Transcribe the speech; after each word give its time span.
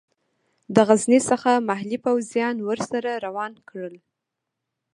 د 0.75 0.77
غزني 0.87 1.19
څخه 1.29 1.51
محلي 1.69 1.97
پوځیان 2.05 2.55
ورسره 2.69 3.11
روان 3.25 3.53
کړل. 3.69 3.95